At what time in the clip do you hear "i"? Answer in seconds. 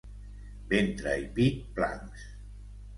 1.27-1.29